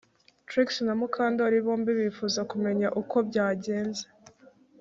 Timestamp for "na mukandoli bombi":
0.85-1.91